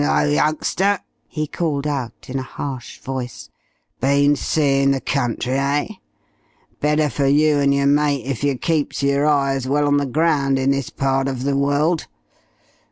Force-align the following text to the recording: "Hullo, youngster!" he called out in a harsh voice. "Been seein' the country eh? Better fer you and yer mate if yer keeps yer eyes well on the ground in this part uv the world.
"Hullo, 0.01 0.31
youngster!" 0.33 0.99
he 1.27 1.45
called 1.45 1.85
out 1.85 2.25
in 2.27 2.39
a 2.39 2.41
harsh 2.41 2.97
voice. 3.01 3.49
"Been 3.99 4.35
seein' 4.35 4.89
the 4.89 4.99
country 4.99 5.53
eh? 5.53 5.87
Better 6.79 7.07
fer 7.07 7.27
you 7.27 7.57
and 7.59 7.71
yer 7.71 7.85
mate 7.85 8.25
if 8.25 8.43
yer 8.43 8.55
keeps 8.55 9.03
yer 9.03 9.25
eyes 9.27 9.67
well 9.67 9.85
on 9.85 9.97
the 9.97 10.07
ground 10.07 10.57
in 10.57 10.71
this 10.71 10.89
part 10.89 11.27
uv 11.27 11.43
the 11.43 11.55
world. 11.55 12.07